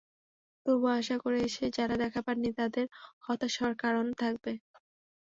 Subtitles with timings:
[0.65, 2.85] তবু আশা করে এসে যাঁরা দেখা পাননি, তাঁদের
[3.25, 4.51] হতাশ হওয়ার কারণ থাকবে।